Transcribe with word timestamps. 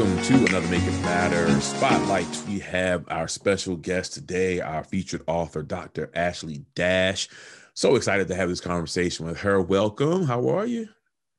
welcome 0.00 0.22
to 0.22 0.46
another 0.46 0.68
Make 0.68 0.82
It 0.84 1.02
Matter 1.02 1.60
Spotlight. 1.60 2.42
We 2.48 2.58
have 2.60 3.04
our 3.08 3.28
special 3.28 3.76
guest 3.76 4.14
today, 4.14 4.58
our 4.58 4.82
featured 4.82 5.22
author, 5.26 5.62
Dr. 5.62 6.10
Ashley 6.14 6.64
Dash. 6.74 7.28
So 7.74 7.96
excited 7.96 8.26
to 8.28 8.34
have 8.34 8.48
this 8.48 8.62
conversation 8.62 9.26
with 9.26 9.38
her. 9.40 9.60
Welcome. 9.60 10.24
How 10.24 10.48
are 10.48 10.64
you? 10.64 10.88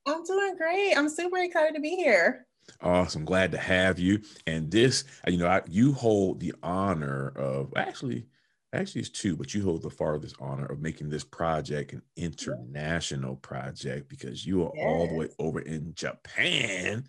I'm 0.06 0.24
doing 0.24 0.58
great. 0.58 0.94
I'm 0.94 1.10
super 1.10 1.40
excited 1.40 1.74
to 1.74 1.82
be 1.82 1.96
here. 1.96 2.46
Awesome. 2.82 3.26
Glad 3.26 3.52
to 3.54 3.58
have 3.58 3.98
you. 3.98 4.22
And 4.46 4.70
this, 4.70 5.06
you 5.26 5.38
know, 5.38 5.48
I, 5.48 5.62
you 5.68 5.94
hold 5.94 6.40
the 6.40 6.54
honor 6.62 7.30
of 7.30 7.74
actually, 7.76 8.28
actually 8.74 9.02
it's 9.02 9.10
two, 9.10 9.36
but 9.36 9.56
you 9.56 9.64
hold 9.64 9.82
the 9.82 9.90
farthest 9.90 10.36
honor 10.40 10.68
of 10.68 10.82
making 10.82 11.10
this 11.10 11.24
project 11.24 11.94
an 11.94 12.04
international 12.16 13.38
project 13.38 14.08
because 14.08 14.46
you 14.46 14.68
are 14.68 14.72
yes. 14.76 14.86
all 14.86 15.08
the 15.08 15.16
way 15.16 15.30
over 15.40 15.62
in 15.62 15.96
Japan. 15.96 17.06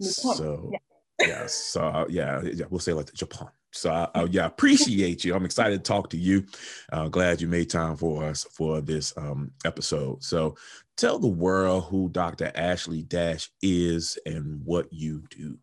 So 0.00 0.70
yeah, 0.72 1.26
yeah 1.26 1.46
so 1.46 1.80
uh, 1.82 2.06
yeah, 2.08 2.40
yeah, 2.42 2.66
we'll 2.70 2.80
say 2.80 2.92
like 2.92 3.12
Japan. 3.12 3.48
So 3.72 3.90
I, 3.90 4.08
I, 4.14 4.24
yeah, 4.24 4.46
appreciate 4.46 5.24
you. 5.24 5.34
I'm 5.34 5.44
excited 5.44 5.84
to 5.84 5.88
talk 5.88 6.10
to 6.10 6.16
you. 6.16 6.46
Uh, 6.92 7.08
glad 7.08 7.40
you 7.40 7.48
made 7.48 7.70
time 7.70 7.96
for 7.96 8.24
us 8.24 8.44
for 8.44 8.80
this 8.80 9.12
um, 9.16 9.50
episode. 9.64 10.22
So 10.22 10.56
tell 10.96 11.18
the 11.18 11.28
world 11.28 11.84
who 11.84 12.08
Dr. 12.08 12.50
Ashley 12.54 13.02
Dash 13.02 13.50
is 13.62 14.18
and 14.24 14.62
what 14.64 14.92
you 14.92 15.22
do. 15.30 15.58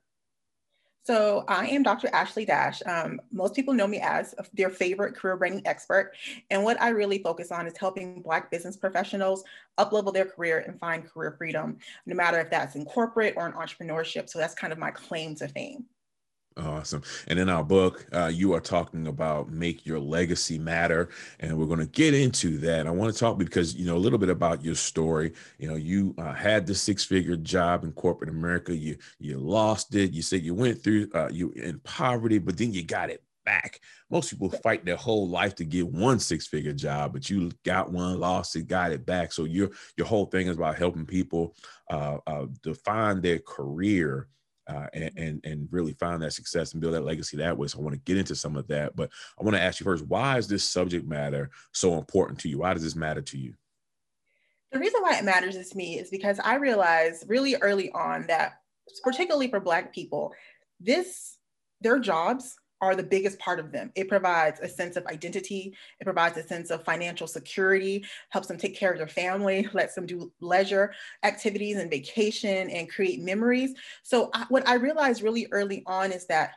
So 1.06 1.46
I 1.48 1.68
am 1.68 1.84
Dr. 1.84 2.10
Ashley 2.14 2.46
Dash. 2.46 2.82
Um, 2.88 3.22
most 3.32 3.54
people 3.54 3.76
know 3.76 3.86
me 3.86 4.00
as 4.00 4.34
their 4.56 4.72
favorite 4.72 5.16
career 5.16 5.38
branding 5.38 5.62
expert. 5.68 6.14
And 6.50 6.64
what 6.64 6.82
I 6.82 6.90
really 6.90 7.20
focus 7.20 7.52
on 7.52 7.68
is 7.68 7.78
helping 7.78 8.24
Black 8.24 8.50
business 8.50 8.76
professionals 8.76 9.44
uplevel 9.78 10.12
their 10.12 10.26
career 10.26 10.64
and 10.68 10.80
find 10.80 11.08
career 11.08 11.36
freedom, 11.38 11.78
no 12.08 12.16
matter 12.16 12.40
if 12.40 12.50
that's 12.50 12.76
in 12.76 12.86
corporate 12.86 13.36
or 13.38 13.46
in 13.46 13.54
entrepreneurship. 13.54 14.30
So 14.30 14.40
that's 14.40 14.56
kind 14.56 14.74
of 14.74 14.80
my 14.80 14.90
claim 14.90 15.36
to 15.36 15.48
fame. 15.48 15.86
Awesome. 16.58 17.02
And 17.28 17.38
in 17.38 17.50
our 17.50 17.66
book, 17.66 18.06
uh, 18.14 18.32
you 18.34 18.54
are 18.54 18.62
talking 18.62 19.08
about 19.08 19.50
make 19.52 19.86
your 19.86 20.00
legacy 20.00 20.58
matter. 20.58 21.10
And 21.42 21.58
we're 21.58 21.66
going 21.66 21.80
to 21.80 21.86
get 21.86 22.14
into 22.14 22.58
that. 22.60 22.88
I 22.88 22.92
want 22.92 23.14
to 23.14 23.20
talk 23.20 23.38
because, 23.38 23.76
you 23.76 23.86
know, 23.86 23.98
a 23.98 24.00
little 24.00 24.18
bit 24.18 24.30
about 24.30 24.64
your 24.64 24.76
story. 24.76 25.34
You 25.60 25.68
know, 25.68 25.76
you 25.76 26.16
uh, 26.18 26.32
had 26.34 26.66
the 26.66 26.74
six 26.74 27.04
figure 27.04 27.36
job 27.36 27.84
in 27.84 27.92
corporate 27.92 28.30
America. 28.30 28.74
You, 28.74 28.96
you 29.20 29.38
lost 29.38 29.96
it. 29.96 30.14
You 30.14 30.22
said 30.22 30.44
you 30.44 30.54
went 30.56 30.82
through, 30.82 31.10
uh, 31.14 31.28
you 31.30 31.52
in 31.52 31.80
poverty, 31.80 32.38
but 32.38 32.58
then 32.58 32.72
you 32.72 32.84
got 32.84 33.10
it 33.10 33.22
back. 33.44 33.82
Most 34.10 34.30
people 34.30 34.50
fight 34.50 34.86
their 34.86 34.96
whole 34.96 35.28
life 35.28 35.56
to 35.56 35.66
get 35.66 35.86
one 35.86 36.20
six 36.20 36.48
figure 36.48 36.72
job, 36.72 37.12
but 37.12 37.30
you 37.30 37.52
got 37.66 37.92
one, 37.92 38.18
lost 38.18 38.56
it, 38.56 38.68
got 38.68 38.94
it 38.94 39.06
back. 39.06 39.34
So 39.34 39.44
your, 39.44 39.72
your 39.98 40.08
whole 40.08 40.28
thing 40.28 40.48
is 40.48 40.56
about 40.56 40.78
helping 40.78 41.06
people 41.06 41.54
uh, 41.90 42.20
uh, 42.26 42.46
define 42.64 43.20
their 43.20 43.40
career 43.40 44.30
uh, 44.68 44.88
and, 44.94 45.12
and, 45.18 45.46
and 45.46 45.68
really 45.72 45.94
find 45.94 46.22
that 46.22 46.34
success 46.34 46.74
and 46.74 46.82
build 46.82 46.94
that 46.94 47.06
legacy 47.06 47.38
that 47.38 47.58
way. 47.58 47.68
So 47.68 47.80
I 47.80 47.82
want 47.82 47.94
to 47.94 48.02
get 48.02 48.18
into 48.18 48.36
some 48.36 48.56
of 48.56 48.68
that, 48.68 48.96
but 48.96 49.10
I 49.40 49.44
want 49.44 49.56
to 49.56 49.62
ask 49.62 49.80
you 49.80 49.84
first: 49.84 50.06
Why 50.08 50.38
is 50.38 50.48
this 50.48 50.64
subject 50.64 51.08
matter 51.08 51.50
so 51.72 51.98
important 51.98 52.40
to 52.40 52.50
you? 52.50 52.60
Why 52.60 52.74
does 52.74 52.84
this 52.84 52.96
matter 52.96 53.22
to 53.22 53.38
you? 53.38 53.54
The 54.72 54.80
reason 54.80 55.02
why 55.02 55.18
it 55.18 55.24
matters 55.24 55.56
to 55.56 55.78
me 55.78 56.00
is 56.00 56.10
because 56.10 56.40
I 56.40 56.56
realized 56.56 57.26
really 57.28 57.56
early 57.56 57.92
on 57.92 58.26
that, 58.28 58.60
particularly 59.04 59.50
for 59.50 59.60
Black 59.60 59.94
people, 59.94 60.34
this 60.80 61.38
their 61.82 62.00
jobs 62.00 62.56
are 62.86 62.96
the 62.96 63.04
biggest 63.04 63.40
part 63.40 63.60
of 63.60 63.72
them. 63.72 63.92
It 63.96 64.08
provides 64.08 64.60
a 64.60 64.70
sense 64.70 64.96
of 64.96 65.06
identity, 65.08 65.76
it 66.00 66.04
provides 66.04 66.38
a 66.38 66.44
sense 66.44 66.70
of 66.70 66.84
financial 66.84 67.28
security, 67.28 68.06
helps 68.30 68.48
them 68.48 68.58
take 68.58 68.76
care 68.76 68.92
of 68.92 68.98
their 68.98 69.08
family, 69.08 69.68
lets 69.74 69.96
them 69.96 70.06
do 70.06 70.32
leisure 70.40 70.94
activities 71.24 71.78
and 71.78 71.90
vacation 71.90 72.70
and 72.70 72.90
create 72.90 73.22
memories. 73.22 73.74
So, 74.04 74.30
I, 74.34 74.46
what 74.50 74.68
I 74.68 74.76
realized 74.76 75.22
really 75.22 75.48
early 75.52 75.84
on 75.86 76.12
is 76.12 76.26
that 76.28 76.56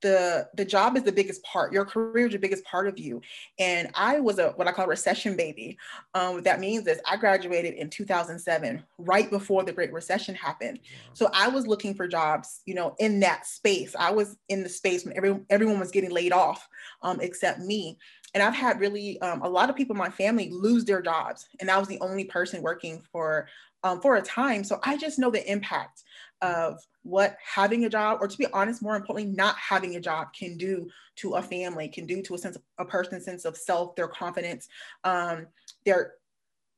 the 0.00 0.48
the 0.54 0.64
job 0.64 0.96
is 0.96 1.02
the 1.02 1.12
biggest 1.12 1.42
part 1.42 1.72
your 1.72 1.84
career 1.84 2.26
is 2.26 2.32
the 2.32 2.38
biggest 2.38 2.64
part 2.64 2.86
of 2.86 2.98
you. 2.98 3.20
And 3.58 3.90
i 3.94 4.20
was 4.20 4.38
a 4.38 4.50
what 4.50 4.68
i 4.68 4.72
call 4.72 4.84
a 4.84 4.88
recession 4.88 5.36
baby. 5.36 5.76
Um, 6.14 6.34
what 6.34 6.44
that 6.44 6.60
means 6.60 6.86
is 6.86 7.00
i 7.06 7.16
graduated 7.16 7.74
in 7.74 7.90
2007 7.90 8.82
right 8.98 9.30
before 9.30 9.64
the 9.64 9.72
great 9.72 9.92
recession 9.92 10.34
happened. 10.34 10.80
So 11.14 11.30
i 11.34 11.48
was 11.48 11.66
looking 11.66 11.94
for 11.94 12.06
jobs 12.06 12.60
you 12.64 12.74
know 12.74 12.94
in 12.98 13.20
that 13.20 13.46
space. 13.46 13.94
I 13.98 14.10
was 14.10 14.36
in 14.48 14.62
the 14.62 14.68
space 14.68 15.04
when 15.04 15.16
every, 15.16 15.40
everyone 15.50 15.80
was 15.80 15.90
getting 15.90 16.10
laid 16.10 16.32
off 16.32 16.68
um, 17.02 17.20
except 17.20 17.60
me. 17.60 17.98
And 18.34 18.42
i've 18.42 18.54
had 18.54 18.80
really 18.80 19.20
um, 19.20 19.42
a 19.42 19.48
lot 19.48 19.70
of 19.70 19.76
people 19.76 19.94
in 19.94 19.98
my 19.98 20.10
family 20.10 20.50
lose 20.52 20.84
their 20.84 21.02
jobs. 21.02 21.48
And 21.60 21.70
i 21.70 21.78
was 21.78 21.88
the 21.88 22.00
only 22.00 22.24
person 22.24 22.62
working 22.62 23.02
for 23.12 23.48
um, 23.84 24.00
for 24.00 24.16
a 24.16 24.22
time. 24.22 24.62
So 24.64 24.78
i 24.84 24.96
just 24.96 25.18
know 25.18 25.30
the 25.30 25.50
impact 25.50 26.04
of 26.42 26.80
what 27.02 27.36
having 27.42 27.84
a 27.84 27.88
job, 27.88 28.18
or 28.20 28.28
to 28.28 28.38
be 28.38 28.46
honest, 28.52 28.82
more 28.82 28.96
importantly, 28.96 29.32
not 29.34 29.56
having 29.56 29.96
a 29.96 30.00
job 30.00 30.28
can 30.32 30.56
do 30.56 30.88
to 31.16 31.34
a 31.34 31.42
family, 31.42 31.88
can 31.88 32.06
do 32.06 32.22
to 32.22 32.34
a 32.34 32.38
sense 32.38 32.56
of 32.56 32.62
a 32.78 32.84
person's 32.84 33.24
sense 33.24 33.44
of 33.44 33.56
self, 33.56 33.96
their 33.96 34.08
confidence, 34.08 34.68
um, 35.04 35.46
their 35.84 36.14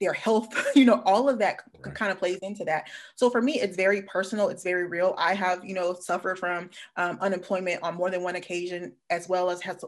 their 0.00 0.12
health, 0.14 0.48
you 0.74 0.84
know, 0.84 1.02
all 1.04 1.28
of 1.28 1.38
that 1.38 1.58
right. 1.84 1.94
kind 1.94 2.10
of 2.10 2.18
plays 2.18 2.38
into 2.38 2.64
that. 2.64 2.88
So 3.16 3.30
for 3.30 3.42
me, 3.42 3.60
it's 3.60 3.76
very 3.76 4.02
personal. 4.02 4.48
It's 4.48 4.64
very 4.64 4.86
real. 4.86 5.14
I 5.18 5.34
have, 5.34 5.64
you 5.64 5.74
know, 5.74 5.94
suffered 5.94 6.38
from 6.38 6.70
um, 6.96 7.18
unemployment 7.20 7.82
on 7.82 7.96
more 7.96 8.10
than 8.10 8.22
one 8.22 8.36
occasion, 8.36 8.94
as 9.10 9.28
well 9.28 9.50
as 9.50 9.60
has 9.60 9.84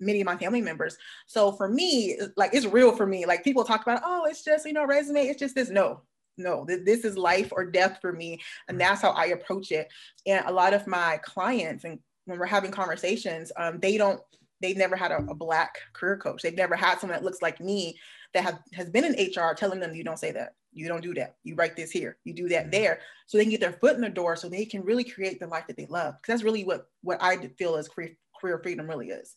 many 0.00 0.20
of 0.20 0.26
my 0.26 0.36
family 0.36 0.60
members. 0.60 0.96
So 1.26 1.52
for 1.52 1.68
me, 1.68 2.18
like 2.36 2.52
it's 2.52 2.66
real 2.66 2.94
for 2.94 3.06
me. 3.06 3.26
Like 3.26 3.42
people 3.42 3.64
talk 3.64 3.82
about, 3.82 4.02
oh, 4.04 4.26
it's 4.28 4.44
just, 4.44 4.66
you 4.66 4.72
know, 4.72 4.84
resume, 4.84 5.26
it's 5.26 5.40
just 5.40 5.54
this. 5.54 5.70
No, 5.70 6.02
no 6.36 6.64
this 6.66 7.04
is 7.04 7.16
life 7.16 7.52
or 7.52 7.64
death 7.64 7.98
for 8.00 8.12
me 8.12 8.40
and 8.68 8.80
that's 8.80 9.02
how 9.02 9.10
i 9.10 9.26
approach 9.26 9.70
it. 9.70 9.88
And 10.26 10.44
a 10.46 10.52
lot 10.52 10.74
of 10.74 10.86
my 10.86 11.18
clients 11.22 11.84
and 11.84 11.98
when 12.26 12.38
we're 12.38 12.46
having 12.46 12.70
conversations 12.70 13.52
um, 13.56 13.78
they 13.80 13.96
don't 13.96 14.20
they've 14.64 14.76
never 14.76 14.96
had 14.96 15.12
a, 15.12 15.18
a, 15.28 15.34
black 15.34 15.78
career 15.92 16.16
coach. 16.16 16.40
They've 16.40 16.54
never 16.54 16.74
had 16.74 16.98
someone 16.98 17.18
that 17.18 17.24
looks 17.24 17.42
like 17.42 17.60
me 17.60 17.98
that 18.32 18.44
have, 18.44 18.60
has 18.72 18.88
been 18.88 19.04
in 19.04 19.12
hr 19.12 19.52
telling 19.54 19.78
them 19.78 19.94
you 19.94 20.04
don't 20.04 20.18
say 20.18 20.32
that. 20.32 20.54
You 20.72 20.88
don't 20.88 21.02
do 21.02 21.12
that. 21.14 21.36
You 21.44 21.54
write 21.54 21.76
this 21.76 21.90
here. 21.90 22.16
You 22.24 22.32
do 22.32 22.48
that 22.48 22.62
mm-hmm. 22.62 22.70
there. 22.70 23.00
So 23.26 23.36
they 23.36 23.44
can 23.44 23.50
get 23.50 23.60
their 23.60 23.74
foot 23.74 23.94
in 23.94 24.00
the 24.00 24.08
door 24.08 24.36
so 24.36 24.48
they 24.48 24.64
can 24.64 24.82
really 24.82 25.04
create 25.04 25.38
the 25.38 25.46
life 25.46 25.66
that 25.66 25.76
they 25.76 25.86
love 25.86 26.14
because 26.14 26.32
that's 26.32 26.44
really 26.44 26.64
what 26.64 26.88
what 27.02 27.22
i 27.22 27.36
feel 27.58 27.76
as 27.76 27.88
career, 27.88 28.16
career 28.40 28.60
freedom 28.62 28.88
really 28.88 29.08
is 29.08 29.36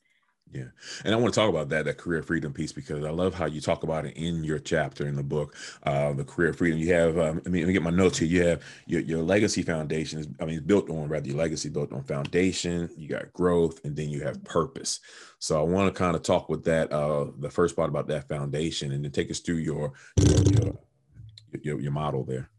yeah. 0.53 0.65
And 1.03 1.13
I 1.13 1.17
want 1.17 1.33
to 1.33 1.39
talk 1.39 1.49
about 1.49 1.69
that, 1.69 1.85
that 1.85 1.97
career 1.97 2.23
freedom 2.23 2.53
piece, 2.53 2.71
because 2.71 3.03
I 3.03 3.09
love 3.09 3.33
how 3.33 3.45
you 3.45 3.61
talk 3.61 3.83
about 3.83 4.05
it 4.05 4.15
in 4.15 4.43
your 4.43 4.59
chapter 4.59 5.07
in 5.07 5.15
the 5.15 5.23
book, 5.23 5.55
uh, 5.83 6.13
the 6.13 6.23
career 6.23 6.53
freedom. 6.53 6.79
You 6.79 6.93
have, 6.93 7.17
um, 7.17 7.41
I 7.45 7.49
mean, 7.49 7.63
let 7.63 7.67
me 7.67 7.73
get 7.73 7.83
my 7.83 7.89
notes 7.89 8.17
here. 8.17 8.27
You 8.27 8.43
have 8.47 8.63
your, 8.85 9.01
your 9.01 9.21
legacy 9.21 9.61
foundation 9.61 10.19
is, 10.19 10.27
I 10.39 10.45
mean, 10.45 10.57
it's 10.57 10.65
built 10.65 10.89
on 10.89 11.09
rather 11.09 11.27
your 11.27 11.37
legacy 11.37 11.69
built 11.69 11.91
on 11.91 12.03
foundation, 12.03 12.89
you 12.95 13.09
got 13.09 13.33
growth, 13.33 13.83
and 13.83 13.95
then 13.95 14.09
you 14.09 14.23
have 14.23 14.43
purpose. 14.43 14.99
So 15.39 15.59
I 15.59 15.63
want 15.63 15.93
to 15.93 15.97
kind 15.97 16.15
of 16.15 16.23
talk 16.23 16.49
with 16.49 16.63
that, 16.63 16.91
uh, 16.91 17.27
the 17.39 17.49
first 17.49 17.75
part 17.75 17.89
about 17.89 18.07
that 18.07 18.27
foundation, 18.27 18.91
and 18.93 19.03
then 19.03 19.11
take 19.11 19.29
us 19.29 19.39
through 19.39 19.57
your, 19.57 19.93
your, 20.17 20.77
your, 21.61 21.79
your 21.81 21.91
model 21.91 22.23
there. 22.23 22.49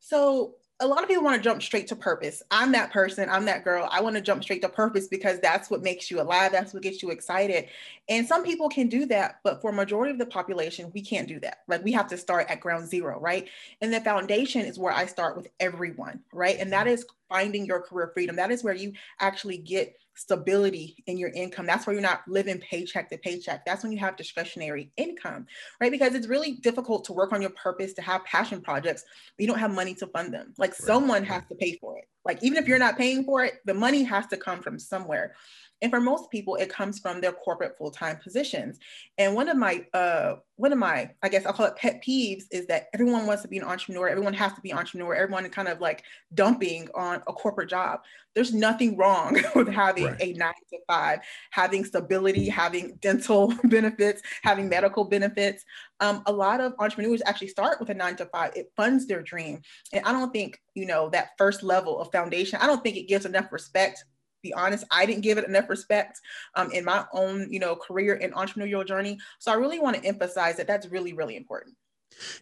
So 0.00 0.54
a 0.80 0.86
lot 0.86 1.02
of 1.02 1.08
people 1.08 1.24
want 1.24 1.36
to 1.36 1.42
jump 1.42 1.62
straight 1.62 1.86
to 1.86 1.96
purpose. 1.96 2.42
I'm 2.50 2.70
that 2.72 2.92
person. 2.92 3.30
I'm 3.30 3.46
that 3.46 3.64
girl. 3.64 3.88
I 3.90 4.02
want 4.02 4.14
to 4.16 4.20
jump 4.20 4.42
straight 4.42 4.60
to 4.60 4.68
purpose 4.68 5.08
because 5.08 5.40
that's 5.40 5.70
what 5.70 5.82
makes 5.82 6.10
you 6.10 6.20
alive. 6.20 6.52
That's 6.52 6.74
what 6.74 6.82
gets 6.82 7.02
you 7.02 7.10
excited. 7.10 7.68
And 8.10 8.26
some 8.26 8.44
people 8.44 8.68
can 8.68 8.88
do 8.88 9.06
that, 9.06 9.40
but 9.42 9.62
for 9.62 9.72
majority 9.72 10.12
of 10.12 10.18
the 10.18 10.26
population, 10.26 10.92
we 10.94 11.00
can't 11.00 11.26
do 11.26 11.40
that. 11.40 11.60
Like 11.66 11.82
we 11.82 11.92
have 11.92 12.08
to 12.08 12.18
start 12.18 12.50
at 12.50 12.60
ground 12.60 12.88
zero, 12.88 13.18
right? 13.18 13.48
And 13.80 13.92
the 13.92 14.00
foundation 14.02 14.66
is 14.66 14.78
where 14.78 14.92
I 14.92 15.06
start 15.06 15.34
with 15.34 15.48
everyone, 15.60 16.20
right? 16.32 16.58
And 16.58 16.70
that 16.72 16.86
mm-hmm. 16.86 16.94
is 16.94 17.06
finding 17.28 17.64
your 17.64 17.80
career 17.80 18.10
freedom. 18.12 18.36
That 18.36 18.50
is 18.50 18.62
where 18.62 18.74
you 18.74 18.92
actually 19.18 19.58
get 19.58 19.96
stability 20.16 21.02
in 21.06 21.18
your 21.18 21.30
income. 21.30 21.66
That's 21.66 21.86
where 21.86 21.94
you're 21.94 22.02
not 22.02 22.22
living 22.26 22.58
paycheck 22.58 23.08
to 23.10 23.18
paycheck. 23.18 23.64
That's 23.64 23.82
when 23.82 23.92
you 23.92 23.98
have 23.98 24.16
discretionary 24.16 24.90
income, 24.96 25.46
right? 25.80 25.92
Because 25.92 26.14
it's 26.14 26.26
really 26.26 26.52
difficult 26.52 27.04
to 27.04 27.12
work 27.12 27.32
on 27.32 27.40
your 27.40 27.50
purpose, 27.50 27.92
to 27.94 28.02
have 28.02 28.24
passion 28.24 28.60
projects, 28.60 29.04
you 29.38 29.46
don't 29.46 29.58
have 29.58 29.72
money 29.72 29.94
to 29.94 30.06
fund 30.08 30.32
them. 30.32 30.54
Like 30.58 30.70
right. 30.70 30.80
someone 30.80 31.24
has 31.24 31.44
to 31.48 31.54
pay 31.54 31.78
for 31.80 31.98
it. 31.98 32.08
Like 32.24 32.42
even 32.42 32.58
if 32.58 32.66
you're 32.66 32.78
not 32.78 32.98
paying 32.98 33.24
for 33.24 33.44
it, 33.44 33.60
the 33.64 33.74
money 33.74 34.02
has 34.02 34.26
to 34.28 34.36
come 34.36 34.60
from 34.60 34.78
somewhere. 34.78 35.34
And 35.82 35.90
for 35.90 36.00
most 36.00 36.30
people, 36.30 36.56
it 36.56 36.70
comes 36.70 36.98
from 36.98 37.20
their 37.20 37.32
corporate 37.32 37.76
full-time 37.76 38.16
positions. 38.16 38.78
And 39.18 39.34
one 39.34 39.48
of 39.48 39.58
my, 39.58 39.84
uh, 39.92 40.36
one 40.56 40.72
of 40.72 40.78
my, 40.78 41.10
I 41.22 41.28
guess 41.28 41.44
I'll 41.44 41.52
call 41.52 41.66
it 41.66 41.76
pet 41.76 42.02
peeves 42.02 42.44
is 42.50 42.66
that 42.66 42.88
everyone 42.94 43.26
wants 43.26 43.42
to 43.42 43.48
be 43.48 43.58
an 43.58 43.64
entrepreneur. 43.64 44.08
Everyone 44.08 44.32
has 44.32 44.54
to 44.54 44.60
be 44.62 44.70
an 44.70 44.78
entrepreneur. 44.78 45.14
Everyone 45.14 45.48
kind 45.50 45.68
of 45.68 45.80
like 45.80 46.02
dumping 46.32 46.88
on 46.94 47.16
a 47.26 47.32
corporate 47.32 47.68
job. 47.68 48.00
There's 48.34 48.54
nothing 48.54 48.96
wrong 48.96 49.38
with 49.54 49.68
having 49.68 50.04
right. 50.06 50.16
a 50.20 50.32
nine 50.32 50.54
to 50.70 50.78
five, 50.86 51.20
having 51.50 51.84
stability, 51.84 52.48
having 52.48 52.96
dental 53.02 53.52
benefits, 53.64 54.22
having 54.42 54.70
medical 54.70 55.04
benefits. 55.04 55.64
Um, 56.00 56.22
a 56.24 56.32
lot 56.32 56.62
of 56.62 56.74
entrepreneurs 56.78 57.22
actually 57.26 57.48
start 57.48 57.80
with 57.80 57.90
a 57.90 57.94
nine 57.94 58.16
to 58.16 58.26
five. 58.26 58.52
It 58.56 58.72
funds 58.76 59.06
their 59.06 59.22
dream. 59.22 59.60
And 59.92 60.04
I 60.06 60.12
don't 60.12 60.32
think, 60.32 60.60
you 60.74 60.86
know, 60.86 61.10
that 61.10 61.30
first 61.36 61.62
level 61.62 61.98
of 61.98 62.10
foundation, 62.12 62.58
I 62.62 62.66
don't 62.66 62.82
think 62.82 62.96
it 62.96 63.08
gives 63.08 63.26
enough 63.26 63.52
respect 63.52 64.04
be 64.46 64.54
honest, 64.54 64.84
I 64.90 65.06
didn't 65.06 65.22
give 65.22 65.38
it 65.38 65.44
enough 65.44 65.68
respect 65.68 66.20
um, 66.54 66.70
in 66.72 66.84
my 66.84 67.04
own, 67.12 67.48
you 67.50 67.58
know, 67.58 67.74
career 67.74 68.18
and 68.20 68.32
entrepreneurial 68.34 68.86
journey. 68.86 69.18
So 69.38 69.50
I 69.50 69.54
really 69.54 69.78
want 69.78 69.96
to 69.96 70.04
emphasize 70.04 70.56
that 70.56 70.66
that's 70.66 70.86
really, 70.88 71.12
really 71.12 71.36
important. 71.36 71.76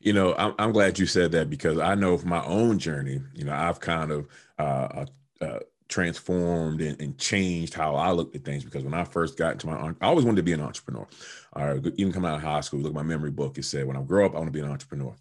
You 0.01 0.13
know, 0.13 0.35
I'm, 0.37 0.55
I'm 0.59 0.73
glad 0.73 0.99
you 0.99 1.07
said 1.07 1.33
that 1.33 1.51
because 1.51 1.79
I 1.79 1.95
know 1.95 2.17
from 2.17 2.29
my 2.29 2.45
own 2.45 2.79
journey, 2.79 3.21
you 3.35 3.45
know, 3.45 3.55
I've 3.55 3.81
kind 3.81 4.13
of 4.13 4.29
uh, 4.59 5.07
uh, 5.41 5.59
transformed 5.89 6.81
and, 6.81 7.01
and, 7.01 7.19
changed 7.19 7.75
how 7.75 7.97
I 7.97 8.13
looked 8.13 8.37
at 8.37 8.45
things 8.45 8.65
because 8.65 8.85
when 8.85 8.95
I 8.95 9.05
first 9.05 9.37
got 9.37 9.53
into 9.53 9.67
my, 9.67 9.93
I 10.01 10.07
always 10.07 10.25
wanted 10.25 10.37
to 10.37 10.43
be 10.43 10.53
an 10.53 10.61
entrepreneur. 10.61 11.07
Uh, 11.55 11.79
even 11.97 12.13
coming 12.13 12.31
out 12.31 12.37
of 12.37 12.43
high 12.43 12.61
school, 12.61 12.81
look 12.81 12.91
at 12.91 12.95
my 12.95 13.03
memory 13.03 13.31
book. 13.31 13.59
It 13.59 13.65
said, 13.65 13.87
when 13.87 13.97
I 13.97 14.03
grow 14.03 14.27
up, 14.27 14.35
I 14.35 14.39
want 14.39 14.49
to 14.49 14.53
be 14.53 14.61
an 14.61 14.71
entrepreneur. 14.71 15.15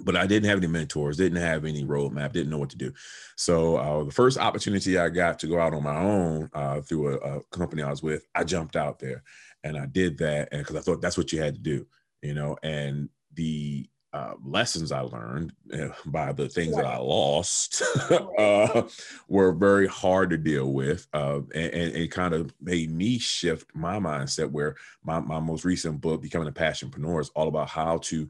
But 0.00 0.16
I 0.16 0.26
didn't 0.26 0.48
have 0.48 0.58
any 0.58 0.66
mentors, 0.66 1.16
didn't 1.16 1.40
have 1.40 1.64
any 1.64 1.84
roadmap, 1.84 2.32
didn't 2.32 2.50
know 2.50 2.58
what 2.58 2.70
to 2.70 2.76
do. 2.76 2.92
So 3.36 3.76
uh, 3.76 4.04
the 4.04 4.10
first 4.10 4.38
opportunity 4.38 4.98
I 4.98 5.08
got 5.08 5.38
to 5.38 5.46
go 5.46 5.60
out 5.60 5.72
on 5.72 5.84
my 5.84 5.96
own 5.96 6.50
uh, 6.52 6.80
through 6.80 7.14
a, 7.14 7.36
a 7.36 7.42
company 7.44 7.82
I 7.82 7.90
was 7.90 8.02
with, 8.02 8.26
I 8.34 8.42
jumped 8.42 8.74
out 8.74 8.98
there 8.98 9.22
and 9.62 9.78
I 9.78 9.86
did 9.86 10.18
that, 10.18 10.48
and 10.52 10.60
because 10.60 10.76
I 10.76 10.80
thought 10.80 11.00
that's 11.00 11.16
what 11.16 11.32
you 11.32 11.40
had 11.40 11.54
to 11.54 11.60
do, 11.60 11.86
you 12.22 12.34
know. 12.34 12.56
And 12.62 13.08
the 13.34 13.88
uh, 14.12 14.34
lessons 14.44 14.92
I 14.92 15.00
learned 15.00 15.52
uh, 15.72 15.88
by 16.06 16.32
the 16.32 16.48
things 16.48 16.76
that 16.76 16.86
I 16.86 16.98
lost 16.98 17.82
uh, 18.38 18.82
were 19.26 19.52
very 19.52 19.88
hard 19.88 20.30
to 20.30 20.36
deal 20.36 20.72
with. 20.72 21.08
Uh, 21.12 21.40
and, 21.52 21.72
and, 21.72 21.96
it 21.96 22.12
kind 22.12 22.32
of 22.32 22.54
made 22.60 22.92
me 22.92 23.18
shift 23.18 23.74
my 23.74 23.98
mindset 23.98 24.52
where 24.52 24.76
my, 25.02 25.18
my 25.18 25.40
most 25.40 25.64
recent 25.64 26.00
book, 26.00 26.22
Becoming 26.22 26.46
a 26.46 26.52
Passionpreneur, 26.52 27.22
is 27.22 27.30
all 27.30 27.48
about 27.48 27.68
how 27.68 27.98
to 27.98 28.28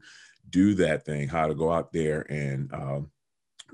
do 0.49 0.73
that 0.75 1.05
thing, 1.05 1.27
how 1.27 1.47
to 1.47 1.55
go 1.55 1.71
out 1.71 1.91
there 1.91 2.21
and 2.31 2.71
um, 2.73 3.11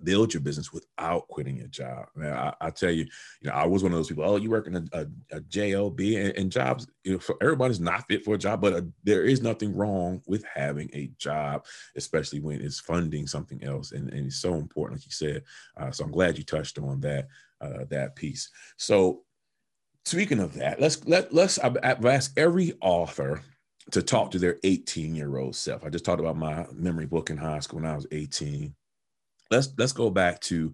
build 0.03 0.33
your 0.33 0.41
business 0.41 0.73
without 0.73 1.27
quitting 1.27 1.57
your 1.57 1.67
job. 1.67 2.07
Man, 2.15 2.33
I, 2.33 2.53
I, 2.59 2.69
tell 2.69 2.91
you, 2.91 3.05
you 3.41 3.49
know, 3.49 3.53
I 3.53 3.65
was 3.65 3.83
one 3.83 3.91
of 3.91 3.97
those 3.97 4.07
people. 4.07 4.23
Oh, 4.23 4.37
you 4.37 4.49
work 4.49 4.67
in 4.67 4.75
a, 4.75 4.83
a, 4.93 5.07
a 5.31 5.41
job, 5.41 5.99
and, 5.99 6.37
and, 6.37 6.51
jobs 6.51 6.87
you 7.03 7.13
know, 7.13 7.19
for 7.19 7.35
everybody's 7.41 7.79
not 7.79 8.07
fit 8.07 8.23
for 8.23 8.35
a 8.35 8.37
job, 8.37 8.61
but 8.61 8.73
uh, 8.73 8.81
there 9.03 9.23
is 9.23 9.41
nothing 9.41 9.75
wrong 9.75 10.21
with 10.27 10.43
having 10.53 10.89
a 10.93 11.11
job, 11.17 11.65
especially 11.95 12.39
when 12.39 12.61
it's 12.61 12.79
funding 12.79 13.27
something 13.27 13.63
else, 13.63 13.91
and, 13.91 14.09
and 14.11 14.27
it's 14.27 14.37
so 14.37 14.55
important, 14.55 14.99
like 14.99 15.05
you 15.05 15.11
said. 15.11 15.43
Uh, 15.77 15.91
so 15.91 16.03
I'm 16.03 16.11
glad 16.11 16.37
you 16.37 16.43
touched 16.43 16.79
on 16.79 16.99
that 17.01 17.27
uh, 17.59 17.85
that 17.89 18.15
piece. 18.15 18.49
So 18.77 19.23
speaking 20.05 20.39
of 20.39 20.53
that, 20.55 20.79
let's 20.79 21.05
let 21.05 21.33
let's 21.33 21.59
I've 21.59 21.77
asked 21.83 22.37
every 22.37 22.73
author 22.81 23.43
to 23.91 24.01
talk 24.01 24.31
to 24.31 24.39
their 24.39 24.57
18 24.63 25.15
year 25.15 25.37
old 25.37 25.55
self. 25.55 25.83
I 25.83 25.89
just 25.89 26.05
talked 26.05 26.19
about 26.19 26.37
my 26.37 26.65
memory 26.71 27.07
book 27.07 27.29
in 27.29 27.37
high 27.37 27.59
school 27.59 27.79
when 27.79 27.89
I 27.89 27.95
was 27.95 28.07
18 28.11 28.75
let's 29.51 29.69
let's 29.77 29.91
go 29.91 30.09
back 30.09 30.39
to 30.39 30.73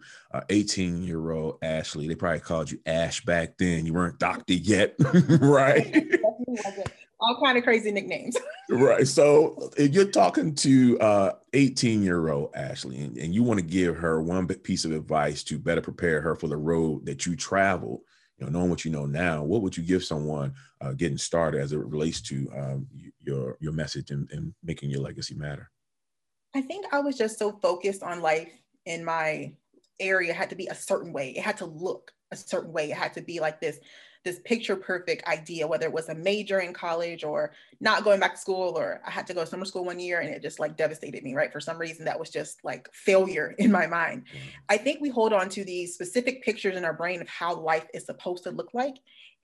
18 0.49 1.03
year 1.03 1.31
old 1.31 1.57
Ashley. 1.61 2.07
They 2.07 2.15
probably 2.15 2.39
called 2.39 2.71
you 2.71 2.79
Ash 2.85 3.25
back 3.25 3.57
then. 3.57 3.85
You 3.85 3.93
weren't 3.93 4.19
doctor 4.19 4.53
yet, 4.53 4.95
right? 5.41 6.05
All 7.19 7.41
kind 7.43 7.57
of 7.57 7.63
crazy 7.63 7.91
nicknames. 7.91 8.37
right. 8.69 9.07
So 9.07 9.71
if 9.75 9.91
you're 9.93 10.05
talking 10.05 10.53
to 10.55 11.33
18 11.53 11.99
uh, 11.99 12.03
year 12.03 12.29
old 12.29 12.51
Ashley 12.55 12.99
and, 12.99 13.17
and 13.17 13.33
you 13.33 13.41
want 13.41 13.59
to 13.59 13.65
give 13.65 13.97
her 13.97 14.21
one 14.21 14.47
piece 14.47 14.85
of 14.85 14.91
advice 14.91 15.43
to 15.45 15.57
better 15.57 15.81
prepare 15.81 16.21
her 16.21 16.35
for 16.35 16.47
the 16.47 16.57
road 16.57 17.07
that 17.07 17.25
you 17.25 17.35
traveled, 17.35 18.01
you 18.37 18.45
know, 18.45 18.51
knowing 18.51 18.69
what 18.69 18.85
you 18.85 18.91
know 18.91 19.05
now, 19.05 19.43
what 19.43 19.61
would 19.61 19.75
you 19.75 19.83
give 19.83 20.03
someone 20.03 20.53
uh, 20.81 20.93
getting 20.93 21.17
started 21.17 21.61
as 21.61 21.71
it 21.73 21.77
relates 21.77 22.21
to 22.21 22.49
um, 22.55 22.87
your 23.19 23.57
your 23.59 23.73
message 23.73 24.11
and, 24.11 24.29
and 24.31 24.53
making 24.63 24.89
your 24.89 25.01
legacy 25.01 25.35
matter? 25.35 25.69
I 26.55 26.61
think 26.61 26.85
I 26.91 26.99
was 26.99 27.17
just 27.17 27.39
so 27.39 27.51
focused 27.51 28.03
on 28.03 28.21
life 28.21 28.51
in 28.85 29.03
my 29.03 29.53
area 29.99 30.33
had 30.33 30.49
to 30.51 30.55
be 30.55 30.67
a 30.67 30.75
certain 30.75 31.11
way. 31.11 31.31
It 31.31 31.41
had 31.41 31.57
to 31.57 31.65
look 31.65 32.11
a 32.31 32.35
certain 32.35 32.71
way. 32.71 32.91
It 32.91 32.97
had 32.97 33.13
to 33.13 33.21
be 33.21 33.39
like 33.39 33.59
this 33.59 33.79
this 34.27 34.39
picture 34.43 34.75
perfect 34.75 35.25
idea, 35.27 35.65
whether 35.65 35.85
it 35.85 35.93
was 35.93 36.09
a 36.09 36.15
major 36.15 36.59
in 36.59 36.73
college 36.73 37.23
or 37.23 37.53
not 37.79 38.03
going 38.03 38.19
back 38.19 38.35
to 38.35 38.39
school, 38.39 38.77
or 38.77 39.01
I 39.05 39.09
had 39.09 39.25
to 39.27 39.33
go 39.33 39.41
to 39.41 39.47
summer 39.47 39.65
school 39.65 39.85
one 39.85 39.99
year 39.99 40.19
and 40.19 40.29
it 40.29 40.41
just 40.41 40.59
like 40.59 40.75
devastated 40.75 41.23
me, 41.23 41.33
right? 41.33 41.51
For 41.51 41.61
some 41.61 41.77
reason, 41.77 42.05
that 42.05 42.19
was 42.19 42.29
just 42.29 42.63
like 42.63 42.89
failure 42.93 43.55
in 43.59 43.71
my 43.71 43.87
mind. 43.87 44.23
Mm-hmm. 44.23 44.47
I 44.69 44.77
think 44.77 44.99
we 45.01 45.09
hold 45.09 45.33
on 45.33 45.49
to 45.49 45.63
these 45.63 45.93
specific 45.93 46.43
pictures 46.43 46.75
in 46.75 46.83
our 46.83 46.93
brain 46.93 47.21
of 47.21 47.29
how 47.29 47.55
life 47.55 47.85
is 47.93 48.05
supposed 48.05 48.43
to 48.43 48.51
look 48.51 48.73
like 48.73 48.95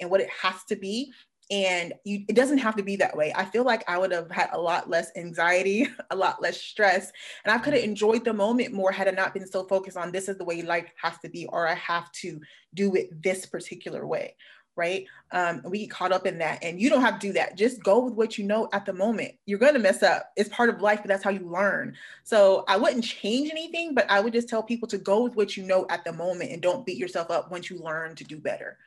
and 0.01 0.09
what 0.09 0.21
it 0.21 0.29
has 0.41 0.63
to 0.65 0.75
be 0.75 1.11
and 1.51 1.93
you, 2.05 2.23
it 2.27 2.35
doesn't 2.35 2.59
have 2.59 2.75
to 2.77 2.83
be 2.83 2.95
that 2.97 3.15
way. 3.15 3.33
I 3.35 3.45
feel 3.45 3.63
like 3.63 3.83
I 3.87 3.97
would 3.97 4.11
have 4.11 4.31
had 4.31 4.49
a 4.53 4.59
lot 4.59 4.89
less 4.89 5.11
anxiety, 5.15 5.87
a 6.09 6.15
lot 6.15 6.41
less 6.41 6.59
stress, 6.59 7.11
and 7.43 7.53
I 7.53 7.57
could 7.57 7.73
have 7.73 7.81
mm-hmm. 7.81 7.91
enjoyed 7.91 8.25
the 8.25 8.33
moment 8.33 8.73
more 8.73 8.91
had 8.91 9.07
I 9.07 9.11
not 9.11 9.33
been 9.33 9.47
so 9.47 9.63
focused 9.65 9.97
on 9.97 10.11
this 10.11 10.29
is 10.29 10.37
the 10.37 10.45
way 10.45 10.61
life 10.61 10.91
has 11.01 11.17
to 11.19 11.29
be, 11.29 11.45
or 11.47 11.67
I 11.67 11.75
have 11.75 12.11
to 12.13 12.39
do 12.73 12.95
it 12.95 13.21
this 13.21 13.45
particular 13.45 14.07
way. 14.07 14.35
Right. 14.75 15.05
Um, 15.31 15.61
we 15.65 15.79
get 15.79 15.91
caught 15.91 16.11
up 16.11 16.25
in 16.25 16.39
that, 16.39 16.63
and 16.63 16.81
you 16.81 16.89
don't 16.89 17.01
have 17.01 17.19
to 17.19 17.27
do 17.27 17.33
that. 17.33 17.55
Just 17.55 17.83
go 17.83 17.99
with 17.99 18.15
what 18.15 18.39
you 18.39 18.43
know 18.43 18.69
at 18.73 18.85
the 18.87 18.93
moment. 18.93 19.33
You're 19.45 19.59
going 19.59 19.73
to 19.73 19.79
mess 19.79 20.01
up. 20.01 20.31
It's 20.35 20.49
part 20.49 20.69
of 20.69 20.81
life, 20.81 20.99
but 20.99 21.09
that's 21.09 21.23
how 21.23 21.29
you 21.29 21.47
learn. 21.47 21.95
So 22.23 22.65
I 22.67 22.77
wouldn't 22.77 23.03
change 23.03 23.51
anything, 23.51 23.93
but 23.93 24.09
I 24.09 24.19
would 24.19 24.33
just 24.33 24.49
tell 24.49 24.63
people 24.63 24.87
to 24.87 24.97
go 24.97 25.23
with 25.23 25.35
what 25.35 25.55
you 25.55 25.63
know 25.63 25.85
at 25.89 26.03
the 26.03 26.11
moment 26.11 26.51
and 26.51 26.61
don't 26.61 26.85
beat 26.87 26.97
yourself 26.97 27.29
up 27.29 27.51
once 27.51 27.69
you 27.69 27.77
learn 27.77 28.15
to 28.15 28.23
do 28.23 28.37
better. 28.37 28.77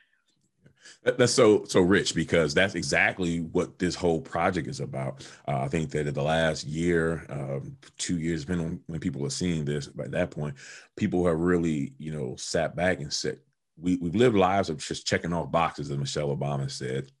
That's 1.03 1.33
so 1.33 1.63
so 1.65 1.81
rich 1.81 2.13
because 2.13 2.53
that's 2.53 2.75
exactly 2.75 3.39
what 3.39 3.79
this 3.79 3.95
whole 3.95 4.21
project 4.21 4.67
is 4.67 4.79
about. 4.79 5.27
Uh, 5.47 5.61
I 5.61 5.67
think 5.67 5.91
that 5.91 6.07
in 6.07 6.13
the 6.13 6.23
last 6.23 6.65
year, 6.65 7.25
um, 7.29 7.77
two 7.97 8.19
years, 8.19 8.41
depending 8.41 8.67
on 8.67 8.79
when 8.87 8.99
people 8.99 9.25
are 9.25 9.29
seeing 9.29 9.65
this, 9.65 9.87
by 9.87 10.07
that 10.07 10.31
point, 10.31 10.55
people 10.95 11.25
have 11.25 11.39
really 11.39 11.93
you 11.97 12.11
know 12.11 12.35
sat 12.35 12.75
back 12.75 12.99
and 12.99 13.11
said, 13.11 13.39
"We 13.79 13.97
we've 13.97 14.15
lived 14.15 14.35
lives 14.35 14.69
of 14.69 14.77
just 14.77 15.07
checking 15.07 15.33
off 15.33 15.51
boxes," 15.51 15.91
as 15.91 15.97
Michelle 15.97 16.35
Obama 16.35 16.69
said, 16.69 17.11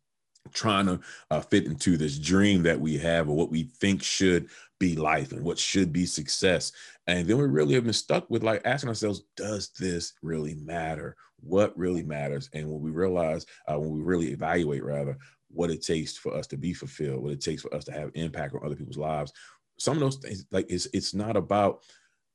trying 0.53 0.85
to 0.87 0.99
uh, 1.31 1.41
fit 1.41 1.65
into 1.65 1.97
this 1.97 2.17
dream 2.17 2.63
that 2.63 2.79
we 2.79 2.97
have 2.97 3.29
or 3.29 3.35
what 3.35 3.51
we 3.51 3.63
think 3.63 4.03
should 4.03 4.49
be 4.79 4.95
life 4.95 5.31
and 5.31 5.43
what 5.43 5.57
should 5.57 5.91
be 5.91 6.05
success. 6.05 6.71
And 7.07 7.27
then 7.27 7.37
we 7.37 7.45
really 7.45 7.73
have 7.75 7.83
been 7.83 7.93
stuck 7.93 8.29
with 8.29 8.43
like 8.43 8.61
asking 8.65 8.89
ourselves, 8.89 9.23
does 9.35 9.69
this 9.79 10.13
really 10.21 10.55
matter? 10.55 11.15
What 11.39 11.77
really 11.77 12.03
matters? 12.03 12.49
And 12.53 12.69
when 12.69 12.81
we 12.81 12.91
realize, 12.91 13.45
uh, 13.67 13.79
when 13.79 13.91
we 13.91 14.01
really 14.01 14.31
evaluate 14.31 14.83
rather, 14.83 15.17
what 15.49 15.69
it 15.69 15.81
takes 15.81 16.17
for 16.17 16.35
us 16.35 16.45
to 16.47 16.57
be 16.57 16.73
fulfilled, 16.73 17.23
what 17.23 17.31
it 17.31 17.41
takes 17.41 17.61
for 17.61 17.73
us 17.73 17.85
to 17.85 17.91
have 17.91 18.11
impact 18.13 18.53
on 18.53 18.65
other 18.65 18.75
people's 18.75 18.97
lives, 18.97 19.31
some 19.79 19.93
of 19.95 19.99
those 19.99 20.17
things, 20.17 20.45
like 20.51 20.65
it's 20.69 20.87
it's 20.93 21.13
not 21.13 21.37
about 21.37 21.83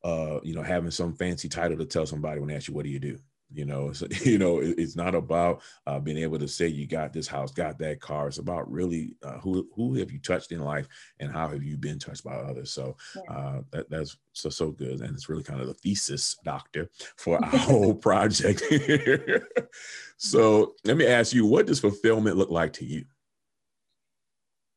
uh, 0.05 0.41
you 0.43 0.55
know, 0.55 0.63
having 0.63 0.91
some 0.91 1.15
fancy 1.15 1.49
title 1.49 1.79
to 1.79 1.85
tell 1.85 2.07
somebody 2.07 2.41
when 2.41 2.49
they 2.49 2.57
ask 2.57 2.69
you, 2.69 2.75
what 2.75 2.85
do 2.85 2.91
you 2.91 2.99
do? 2.99 3.19
You 3.55 3.65
know, 3.65 3.93
so, 3.93 4.07
you 4.25 4.39
know, 4.39 4.61
it's 4.63 4.97
not 4.97 5.15
about 5.15 5.63
uh, 5.87 5.99
being 5.99 6.19
able 6.19 6.39
to 6.39 6.49
say 6.49 6.67
you 6.69 6.87
got 6.87 7.13
this 7.13 7.29
house, 7.29 7.53
got 7.53 7.79
that 7.79 8.01
car. 8.01 8.29
It's 8.29 8.39
about 8.39 8.71
really 8.71 9.15
uh, 9.23 9.39
who 9.39 9.69
who 9.75 9.95
have 9.95 10.11
you 10.11 10.19
touched 10.19 10.53
in 10.53 10.61
life, 10.61 10.89
and 11.21 11.31
how 11.31 11.49
have 11.49 11.63
you 11.63 11.77
been 11.77 11.99
touched 11.99 12.25
by 12.25 12.35
others. 12.35 12.71
So 12.71 12.97
uh, 13.29 13.61
that, 13.71 13.91
that's 13.91 14.17
so 14.33 14.49
so 14.49 14.71
good, 14.71 15.01
and 15.01 15.15
it's 15.15 15.29
really 15.29 15.43
kind 15.43 15.61
of 15.61 15.67
the 15.67 15.75
thesis, 15.75 16.37
doctor, 16.45 16.91
for 17.17 17.43
our 17.45 17.59
whole 17.59 17.95
project. 17.95 18.63
so 20.17 20.75
let 20.85 20.97
me 20.97 21.07
ask 21.07 21.33
you, 21.33 21.47
what 21.47 21.67
does 21.67 21.81
fulfillment 21.81 22.37
look 22.37 22.51
like 22.51 22.73
to 22.75 22.85
you? 22.85 23.05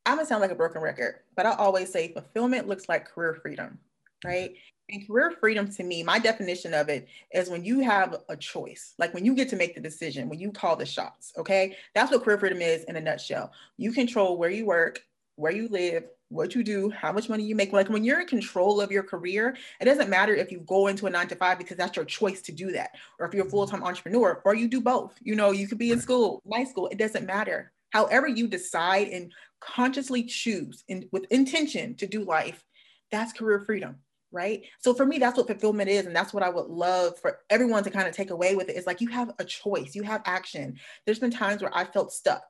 I'm 0.06 0.16
gonna 0.16 0.26
sound 0.26 0.40
like 0.40 0.52
a 0.52 0.56
broken 0.56 0.80
record, 0.80 1.16
but 1.34 1.46
I 1.46 1.54
always 1.56 1.90
say 1.90 2.12
fulfillment 2.12 2.68
looks 2.68 2.88
like 2.88 3.06
career 3.06 3.34
freedom, 3.34 3.78
right? 4.24 4.54
And 4.88 5.04
career 5.06 5.32
freedom 5.40 5.68
to 5.72 5.82
me, 5.82 6.04
my 6.04 6.20
definition 6.20 6.72
of 6.72 6.88
it 6.88 7.08
is 7.34 7.50
when 7.50 7.64
you 7.64 7.80
have 7.80 8.22
a 8.28 8.36
choice, 8.36 8.94
like 8.98 9.12
when 9.14 9.24
you 9.24 9.34
get 9.34 9.48
to 9.48 9.56
make 9.56 9.74
the 9.74 9.80
decision, 9.80 10.28
when 10.28 10.38
you 10.38 10.52
call 10.52 10.76
the 10.76 10.86
shots, 10.86 11.32
okay? 11.36 11.76
That's 11.94 12.12
what 12.12 12.22
career 12.22 12.38
freedom 12.38 12.62
is 12.62 12.84
in 12.84 12.94
a 12.94 13.00
nutshell. 13.00 13.50
You 13.76 13.92
control 13.92 14.38
where 14.38 14.50
you 14.50 14.64
work, 14.64 15.00
where 15.34 15.50
you 15.50 15.68
live, 15.68 16.04
what 16.28 16.54
you 16.54 16.62
do, 16.62 16.90
how 16.90 17.10
much 17.10 17.28
money 17.28 17.42
you 17.42 17.56
make. 17.56 17.72
Like 17.72 17.88
when 17.88 18.04
you're 18.04 18.20
in 18.20 18.28
control 18.28 18.80
of 18.80 18.92
your 18.92 19.02
career, 19.02 19.56
it 19.80 19.86
doesn't 19.86 20.08
matter 20.08 20.34
if 20.34 20.52
you 20.52 20.60
go 20.60 20.86
into 20.86 21.06
a 21.06 21.10
nine 21.10 21.26
to 21.28 21.36
five 21.36 21.58
because 21.58 21.76
that's 21.76 21.96
your 21.96 22.04
choice 22.04 22.40
to 22.42 22.52
do 22.52 22.70
that, 22.72 22.90
or 23.18 23.26
if 23.26 23.34
you're 23.34 23.42
a 23.42 23.46
mm-hmm. 23.46 23.50
full 23.50 23.66
time 23.66 23.82
entrepreneur, 23.82 24.40
or 24.44 24.54
you 24.54 24.68
do 24.68 24.80
both. 24.80 25.16
You 25.20 25.34
know, 25.34 25.50
you 25.50 25.66
could 25.66 25.78
be 25.78 25.90
in 25.90 26.00
school, 26.00 26.42
night 26.44 26.68
school, 26.68 26.88
it 26.88 26.98
doesn't 26.98 27.26
matter. 27.26 27.72
However, 27.90 28.28
you 28.28 28.46
decide 28.46 29.08
and 29.08 29.32
consciously 29.60 30.22
choose 30.24 30.84
and 30.88 31.06
with 31.12 31.24
intention 31.30 31.94
to 31.96 32.06
do 32.06 32.24
life, 32.24 32.64
that's 33.10 33.32
career 33.32 33.60
freedom 33.60 33.96
right? 34.36 34.62
So 34.78 34.94
for 34.94 35.06
me, 35.06 35.18
that's 35.18 35.38
what 35.38 35.46
fulfillment 35.46 35.88
is. 35.88 36.06
And 36.06 36.14
that's 36.14 36.34
what 36.34 36.42
I 36.42 36.50
would 36.50 36.66
love 36.66 37.18
for 37.18 37.40
everyone 37.50 37.82
to 37.84 37.90
kind 37.90 38.06
of 38.06 38.14
take 38.14 38.30
away 38.30 38.54
with 38.54 38.68
it. 38.68 38.76
it 38.76 38.78
is 38.78 38.86
like 38.86 39.00
you 39.00 39.08
have 39.08 39.32
a 39.38 39.44
choice, 39.44 39.94
you 39.94 40.02
have 40.02 40.22
action. 40.26 40.78
There's 41.04 41.18
been 41.18 41.30
times 41.30 41.62
where 41.62 41.74
I 41.74 41.84
felt 41.84 42.12
stuck, 42.12 42.44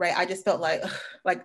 right? 0.00 0.16
I 0.16 0.24
just 0.24 0.44
felt 0.44 0.60
like, 0.60 0.82
like, 1.24 1.42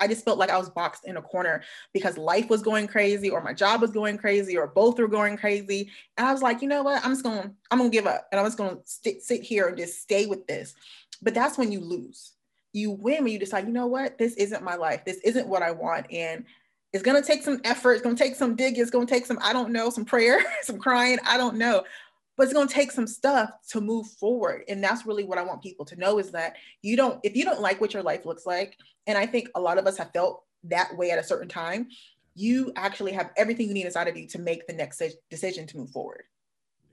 I 0.00 0.06
just 0.06 0.24
felt 0.24 0.38
like 0.38 0.50
I 0.50 0.58
was 0.58 0.68
boxed 0.68 1.06
in 1.06 1.16
a 1.16 1.22
corner 1.22 1.62
because 1.94 2.18
life 2.18 2.50
was 2.50 2.62
going 2.62 2.86
crazy 2.86 3.30
or 3.30 3.42
my 3.42 3.54
job 3.54 3.80
was 3.80 3.90
going 3.90 4.18
crazy 4.18 4.58
or 4.58 4.66
both 4.66 4.98
were 4.98 5.08
going 5.08 5.38
crazy. 5.38 5.90
And 6.16 6.26
I 6.26 6.32
was 6.32 6.42
like, 6.42 6.60
you 6.60 6.68
know 6.68 6.82
what? 6.82 7.02
I'm 7.02 7.12
just 7.12 7.24
going 7.24 7.42
to, 7.42 7.50
I'm 7.70 7.78
going 7.78 7.90
to 7.90 7.96
give 7.96 8.06
up 8.06 8.28
and 8.30 8.38
I'm 8.38 8.46
just 8.46 8.58
going 8.58 8.76
to 8.76 9.20
sit 9.20 9.42
here 9.42 9.68
and 9.68 9.76
just 9.76 10.02
stay 10.02 10.26
with 10.26 10.46
this. 10.46 10.74
But 11.22 11.34
that's 11.34 11.56
when 11.56 11.72
you 11.72 11.80
lose. 11.80 12.32
You 12.74 12.90
win 12.90 13.24
when 13.24 13.32
you 13.32 13.38
decide, 13.38 13.66
you 13.66 13.72
know 13.72 13.86
what? 13.86 14.18
This 14.18 14.34
isn't 14.34 14.62
my 14.62 14.74
life. 14.74 15.04
This 15.06 15.18
isn't 15.24 15.48
what 15.48 15.62
I 15.62 15.70
want. 15.70 16.12
And 16.12 16.44
it's 16.94 17.02
going 17.02 17.20
to 17.20 17.26
take 17.26 17.42
some 17.42 17.60
effort. 17.64 17.94
It's 17.94 18.02
going 18.02 18.14
to 18.14 18.22
take 18.22 18.36
some 18.36 18.54
digging. 18.54 18.80
It's 18.80 18.90
going 18.90 19.04
to 19.06 19.12
take 19.12 19.26
some, 19.26 19.38
I 19.42 19.52
don't 19.52 19.72
know, 19.72 19.90
some 19.90 20.04
prayer, 20.04 20.38
some 20.62 20.78
crying. 20.78 21.18
I 21.26 21.36
don't 21.36 21.56
know. 21.56 21.82
But 22.36 22.44
it's 22.44 22.52
going 22.52 22.68
to 22.68 22.72
take 22.72 22.92
some 22.92 23.08
stuff 23.08 23.50
to 23.70 23.80
move 23.80 24.06
forward. 24.06 24.62
And 24.68 24.82
that's 24.82 25.04
really 25.04 25.24
what 25.24 25.36
I 25.36 25.42
want 25.42 25.60
people 25.60 25.84
to 25.86 25.96
know 25.96 26.18
is 26.18 26.30
that 26.30 26.54
you 26.82 26.96
don't, 26.96 27.18
if 27.24 27.34
you 27.34 27.44
don't 27.44 27.60
like 27.60 27.80
what 27.80 27.94
your 27.94 28.04
life 28.04 28.24
looks 28.24 28.46
like, 28.46 28.76
and 29.08 29.18
I 29.18 29.26
think 29.26 29.48
a 29.56 29.60
lot 29.60 29.76
of 29.76 29.88
us 29.88 29.96
have 29.98 30.12
felt 30.12 30.44
that 30.64 30.96
way 30.96 31.10
at 31.10 31.18
a 31.18 31.24
certain 31.24 31.48
time, 31.48 31.88
you 32.36 32.72
actually 32.76 33.12
have 33.12 33.30
everything 33.36 33.68
you 33.68 33.74
need 33.74 33.86
inside 33.86 34.08
of 34.08 34.16
you 34.16 34.28
to 34.28 34.38
make 34.38 34.66
the 34.68 34.72
next 34.72 35.02
decision 35.30 35.66
to 35.66 35.76
move 35.76 35.90
forward. 35.90 36.24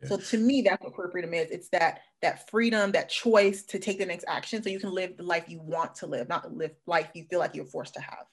Yeah. 0.01 0.09
So 0.09 0.17
to 0.17 0.37
me, 0.37 0.63
that's 0.63 0.83
what 0.83 0.95
career 0.95 1.11
freedom 1.11 1.33
is. 1.35 1.51
It's 1.51 1.69
that 1.69 2.01
that 2.23 2.49
freedom, 2.49 2.91
that 2.93 3.09
choice 3.09 3.63
to 3.63 3.77
take 3.77 3.99
the 3.99 4.05
next 4.05 4.25
action, 4.27 4.63
so 4.63 4.69
you 4.69 4.79
can 4.79 4.91
live 4.91 5.17
the 5.17 5.23
life 5.23 5.45
you 5.47 5.59
want 5.59 5.93
to 5.95 6.07
live, 6.07 6.27
not 6.27 6.51
live 6.55 6.71
life 6.87 7.09
you 7.13 7.25
feel 7.29 7.39
like 7.39 7.55
you're 7.55 7.65
forced 7.65 7.93
to 7.95 8.01
have. 8.01 8.25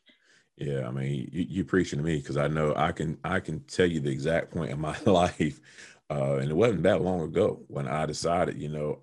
Yeah, 0.59 0.89
I 0.89 0.91
mean, 0.91 1.31
you, 1.33 1.47
you're 1.49 1.65
preaching 1.65 2.01
to 2.01 2.05
me 2.05 2.17
because 2.17 2.37
I 2.37 2.49
know 2.49 2.75
I 2.77 2.91
can 2.91 3.17
I 3.23 3.39
can 3.39 3.61
tell 3.61 3.87
you 3.87 4.01
the 4.01 4.11
exact 4.11 4.53
point 4.53 4.71
in 4.71 4.81
my 4.81 4.97
life, 5.07 5.61
uh, 6.11 6.37
and 6.37 6.51
it 6.51 6.55
wasn't 6.55 6.83
that 6.83 7.03
long 7.03 7.23
ago 7.23 7.61
when 7.69 7.87
I 7.87 8.07
decided, 8.07 8.61
you 8.61 8.69
know, 8.69 9.03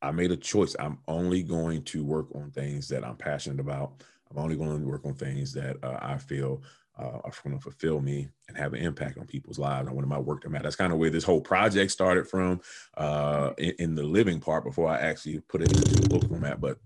I 0.00 0.12
made 0.12 0.30
a 0.30 0.36
choice. 0.36 0.76
I'm 0.78 0.98
only 1.08 1.42
going 1.42 1.82
to 1.84 2.04
work 2.04 2.28
on 2.34 2.52
things 2.52 2.88
that 2.88 3.04
I'm 3.04 3.16
passionate 3.16 3.60
about. 3.60 4.04
I'm 4.30 4.38
only 4.38 4.56
going 4.56 4.80
to 4.80 4.86
work 4.86 5.04
on 5.04 5.14
things 5.14 5.52
that 5.54 5.76
uh, 5.82 5.98
I 6.00 6.18
feel 6.18 6.62
uh, 6.98 7.18
are 7.24 7.32
going 7.42 7.56
to 7.56 7.62
fulfill 7.62 8.00
me 8.00 8.28
and 8.48 8.56
have 8.56 8.74
an 8.74 8.80
impact 8.80 9.18
on 9.18 9.26
people's 9.26 9.58
lives. 9.58 9.88
I 9.88 9.92
want 9.92 10.06
my 10.06 10.18
work 10.18 10.42
to 10.42 10.50
matter. 10.50 10.64
That's 10.64 10.76
kind 10.76 10.92
of 10.92 10.98
where 10.98 11.10
this 11.10 11.24
whole 11.24 11.40
project 11.40 11.90
started 11.90 12.28
from 12.28 12.60
uh, 12.96 13.52
in, 13.58 13.74
in, 13.78 13.94
the 13.94 14.02
living 14.02 14.40
part 14.40 14.64
before 14.64 14.88
I 14.88 14.98
actually 14.98 15.40
put 15.40 15.62
it 15.62 15.72
into 15.72 16.02
the 16.02 16.08
book 16.08 16.28
format. 16.28 16.60
But 16.60 16.78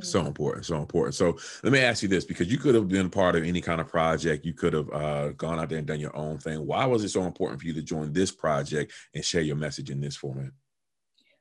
so 0.00 0.18
mm-hmm. 0.18 0.28
important, 0.28 0.64
so 0.64 0.76
important. 0.76 1.14
So 1.14 1.36
let 1.62 1.72
me 1.72 1.80
ask 1.80 2.02
you 2.02 2.08
this 2.08 2.24
because 2.24 2.50
you 2.50 2.56
could 2.56 2.74
have 2.74 2.88
been 2.88 3.10
part 3.10 3.36
of 3.36 3.44
any 3.44 3.60
kind 3.60 3.80
of 3.80 3.88
project. 3.88 4.46
You 4.46 4.54
could 4.54 4.72
have 4.72 4.90
uh, 4.90 5.28
gone 5.32 5.58
out 5.58 5.68
there 5.68 5.78
and 5.78 5.86
done 5.86 6.00
your 6.00 6.16
own 6.16 6.38
thing. 6.38 6.66
Why 6.66 6.86
was 6.86 7.04
it 7.04 7.10
so 7.10 7.24
important 7.24 7.60
for 7.60 7.66
you 7.66 7.74
to 7.74 7.82
join 7.82 8.12
this 8.12 8.30
project 8.30 8.92
and 9.14 9.24
share 9.24 9.42
your 9.42 9.56
message 9.56 9.90
in 9.90 10.00
this 10.00 10.16
format? 10.16 10.50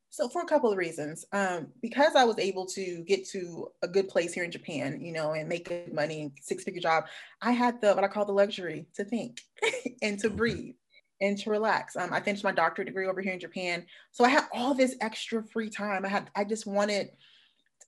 So 0.09 0.27
for 0.27 0.41
a 0.41 0.45
couple 0.45 0.69
of 0.69 0.77
reasons, 0.77 1.23
um, 1.31 1.67
because 1.81 2.17
I 2.17 2.25
was 2.25 2.37
able 2.37 2.65
to 2.67 3.01
get 3.07 3.25
to 3.29 3.69
a 3.81 3.87
good 3.87 4.09
place 4.09 4.33
here 4.33 4.43
in 4.43 4.51
Japan, 4.51 4.99
you 4.99 5.13
know, 5.13 5.31
and 5.31 5.47
make 5.47 5.69
good 5.69 5.93
money, 5.93 6.33
six 6.41 6.65
figure 6.65 6.81
job, 6.81 7.05
I 7.41 7.51
had 7.51 7.79
the 7.79 7.93
what 7.93 8.03
I 8.03 8.09
call 8.09 8.25
the 8.25 8.33
luxury 8.33 8.87
to 8.95 9.05
think 9.05 9.39
and 10.01 10.19
to 10.19 10.29
breathe 10.29 10.75
and 11.21 11.37
to 11.37 11.49
relax. 11.49 11.95
Um, 11.95 12.11
I 12.11 12.19
finished 12.19 12.43
my 12.43 12.51
doctorate 12.51 12.87
degree 12.87 13.07
over 13.07 13.21
here 13.21 13.31
in 13.31 13.39
Japan, 13.39 13.85
so 14.11 14.25
I 14.25 14.29
had 14.29 14.47
all 14.53 14.73
this 14.73 14.97
extra 14.99 15.45
free 15.45 15.69
time. 15.69 16.03
I 16.03 16.09
had, 16.09 16.29
I 16.35 16.43
just 16.43 16.67
wanted, 16.67 17.11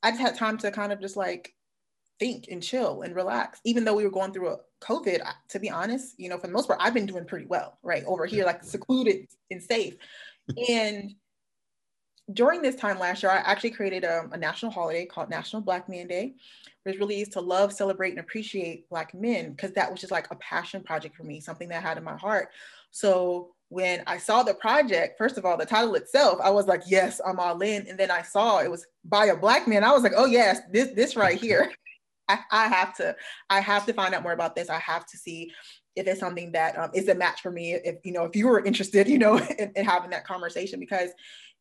I 0.04 0.12
just 0.12 0.22
had 0.22 0.36
time 0.36 0.58
to 0.60 0.72
kind 0.72 0.92
of 0.92 1.02
just 1.02 1.18
like 1.18 1.54
think 2.20 2.46
and 2.52 2.62
chill 2.62 3.02
and 3.02 3.16
relax. 3.16 3.60
Even 3.64 3.84
though 3.84 3.96
we 3.96 4.04
were 4.04 4.12
going 4.12 4.34
through 4.34 4.50
a 4.50 4.58
COVID, 4.82 5.22
to 5.50 5.60
be 5.60 5.70
honest, 5.70 6.20
you 6.20 6.30
know, 6.30 6.38
for 6.38 6.48
the 6.48 6.54
most 6.54 6.68
part, 6.68 6.80
I've 6.82 6.94
been 6.94 7.06
doing 7.06 7.26
pretty 7.26 7.46
well, 7.46 7.78
right 7.82 8.04
over 8.06 8.26
here, 8.26 8.46
like 8.46 8.64
secluded 8.64 9.28
and 9.50 9.62
safe, 9.62 9.96
and 10.70 11.16
during 12.32 12.62
this 12.62 12.76
time 12.76 13.00
last 13.00 13.22
year, 13.22 13.32
I 13.32 13.38
actually 13.38 13.72
created 13.72 14.04
a, 14.06 14.30
a, 14.32 14.38
national 14.38 14.72
holiday 14.72 15.06
called 15.06 15.30
National 15.30 15.62
Black 15.62 15.90
Man 15.90 16.08
Day, 16.08 16.36
which 16.84 16.98
really 16.98 17.22
is 17.22 17.28
to 17.30 17.42
love, 17.42 17.74
celebrate, 17.74 18.12
and 18.12 18.20
appreciate 18.20 18.90
Black 18.90 19.14
men, 19.14 19.52
because 19.52 19.74
that 19.74 19.92
was 19.92 20.00
just 20.00 20.12
like 20.12 20.28
a 20.32 20.36
passion 20.36 20.84
project 20.84 21.16
for 21.18 21.24
me, 21.24 21.42
something 21.42 21.68
that 21.68 21.84
I 21.84 21.88
had 21.88 21.98
in 21.98 22.04
my 22.04 22.16
heart. 22.16 22.50
So 22.92 23.56
when 23.74 24.04
I 24.06 24.20
saw 24.20 24.44
the 24.44 24.54
project, 24.54 25.18
first 25.18 25.40
of 25.40 25.46
all, 25.46 25.58
the 25.58 25.66
title 25.66 25.96
itself, 25.96 26.40
I 26.44 26.52
was 26.52 26.68
like, 26.68 26.84
yes, 26.86 27.20
I'm 27.26 27.40
all 27.40 27.60
in. 27.62 27.88
And 27.88 27.98
then 27.98 28.12
I 28.12 28.22
saw 28.22 28.60
it 28.60 28.70
was 28.70 28.86
by 29.04 29.26
a 29.26 29.36
Black 29.36 29.68
man. 29.68 29.84
I 29.84 29.92
was 29.92 30.04
like, 30.04 30.14
oh 30.16 30.28
yes, 30.28 30.60
this 30.72 30.90
this 30.90 31.16
right 31.16 31.40
here. 31.40 31.72
I, 32.30 32.38
I, 32.52 32.68
have 32.68 32.96
to, 32.98 33.16
I 33.50 33.60
have 33.60 33.86
to 33.88 33.94
find 33.94 34.14
out 34.14 34.24
more 34.24 34.32
about 34.32 34.56
this. 34.56 34.70
I 34.70 34.80
have 34.80 35.06
to 35.08 35.18
see 35.18 35.52
if 35.96 36.08
it's 36.08 36.20
something 36.20 36.54
that 36.54 36.78
um, 36.78 36.92
is 36.94 37.10
a 37.10 37.16
match 37.16 37.42
for 37.42 37.52
me. 37.52 37.74
If 37.74 37.98
you 38.06 38.14
know, 38.14 38.26
if 38.26 38.36
you 38.36 38.48
were 38.48 38.64
interested, 38.64 39.10
you 39.10 39.18
know, 39.18 39.38
in, 39.60 39.72
in 39.76 39.84
having 39.84 40.12
that 40.12 40.26
conversation, 40.26 40.80
because 40.80 41.10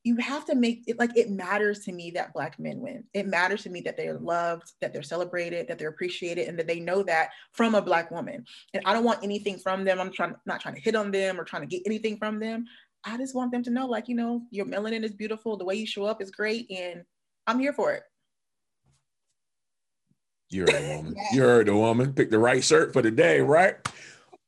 you 0.05 0.17
have 0.17 0.45
to 0.47 0.55
make 0.55 0.83
it 0.87 0.99
like 0.99 1.17
it 1.17 1.31
matters 1.31 1.81
to 1.81 1.93
me 1.93 2.11
that 2.13 2.33
black 2.33 2.59
men 2.59 2.81
win. 2.81 3.05
It 3.15 3.27
matters 3.27 3.63
to 3.63 3.71
me 3.71 3.81
that 3.83 3.97
they're 3.97 4.19
loved 4.19 4.73
that 4.81 4.93
they're 4.93 5.03
celebrated 5.03 5.69
that 5.69 5.79
they're 5.79 5.89
appreciated 5.89 6.49
and 6.49 6.59
that 6.59 6.67
they 6.67 6.81
know 6.81 7.03
that 7.05 7.31
from 7.53 7.75
a 7.75 7.83
black 7.83 8.11
woman. 8.11 8.45
And 8.75 8.83
i 8.85 8.93
don't 8.93 9.05
want 9.05 9.23
anything 9.23 9.59
from 9.59 9.85
them. 9.85 10.01
I'm 10.01 10.13
trying 10.13 10.35
not 10.45 10.61
trying 10.61 10.75
to 10.75 10.81
hit 10.81 10.97
on 10.97 11.11
them 11.11 11.41
or 11.41 11.45
trying 11.45 11.63
to 11.63 11.69
get 11.69 11.83
anything 11.87 12.17
from 12.17 12.41
them. 12.41 12.65
I 13.05 13.17
just 13.17 13.35
want 13.35 13.53
them 13.53 13.63
to 13.65 13.71
know 13.71 13.87
like 13.87 14.09
you 14.09 14.17
know 14.17 14.43
your 14.51 14.67
melanin 14.67 15.05
is 15.05 15.15
beautiful. 15.15 15.57
The 15.57 15.65
way 15.65 15.77
you 15.77 15.87
show 15.87 16.05
up 16.05 16.21
is 16.21 16.31
great 16.31 16.71
and 16.71 17.03
i'm 17.47 17.61
here 17.61 17.73
for 17.73 17.93
it. 17.93 18.03
You're 20.51 20.69
a 20.69 20.97
woman. 20.97 21.17
You're 21.33 21.65
the 21.65 21.75
woman. 21.75 22.13
Pick 22.13 22.31
the 22.31 22.39
right 22.39 22.63
shirt 22.63 22.93
for 22.93 23.03
the 23.03 23.11
day 23.11 23.41
right 23.41 23.77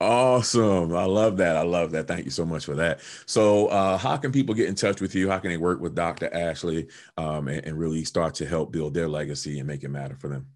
Awesome. 0.04 0.94
I 0.94 1.04
love 1.04 1.38
that. 1.38 1.56
I 1.56 1.62
love 1.62 1.90
that. 1.92 2.06
Thank 2.06 2.26
you 2.26 2.30
so 2.30 2.44
much 2.44 2.66
for 2.66 2.74
that. 2.74 3.00
So, 3.24 3.68
uh, 3.68 3.96
how 3.96 4.18
can 4.18 4.32
people 4.32 4.54
get 4.54 4.68
in 4.68 4.74
touch 4.74 5.00
with 5.00 5.14
you? 5.14 5.30
How 5.30 5.38
can 5.38 5.50
they 5.50 5.56
work 5.56 5.80
with 5.80 5.94
Dr. 5.94 6.28
Ashley 6.34 6.88
um, 7.16 7.48
and, 7.48 7.64
and 7.64 7.78
really 7.78 8.04
start 8.04 8.34
to 8.34 8.46
help 8.46 8.70
build 8.70 8.92
their 8.92 9.08
legacy 9.08 9.60
and 9.60 9.66
make 9.66 9.82
it 9.82 9.88
matter 9.88 10.14
for 10.14 10.28
them? 10.28 10.46